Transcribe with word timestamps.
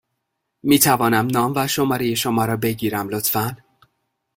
می 0.63 0.79
توانم 0.79 1.27
نام 1.27 1.53
و 1.55 1.67
شماره 1.67 2.15
شما 2.15 2.45
را 2.45 2.57
بگیرم، 2.57 3.09
لطفا؟ 3.09 3.57